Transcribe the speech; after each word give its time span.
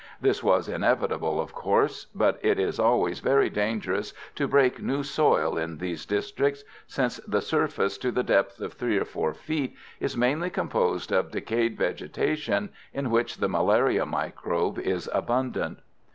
This 0.19 0.41
was 0.41 0.67
inevitable, 0.67 1.39
of 1.39 1.53
course; 1.53 2.07
but 2.15 2.39
it 2.41 2.57
is 2.59 2.79
always 2.79 3.19
very 3.19 3.51
dangerous 3.51 4.15
to 4.33 4.47
break 4.47 4.81
new 4.81 5.03
soil 5.03 5.59
in 5.59 5.77
these 5.77 6.07
districts, 6.07 6.63
since 6.87 7.17
the 7.17 7.39
surface 7.39 7.99
to 7.99 8.09
the 8.11 8.23
depth 8.23 8.59
of 8.61 8.73
3 8.73 8.97
or 8.97 9.05
4 9.05 9.35
feet 9.35 9.75
is 9.99 10.17
mainly 10.17 10.49
composed 10.49 11.11
of 11.11 11.29
decayed 11.29 11.77
vegetation 11.77 12.69
in 12.91 13.11
which 13.11 13.37
the 13.37 13.47
malaria 13.47 14.03
microbe 14.03 14.79
is 14.79 15.07
abundant. 15.13 15.81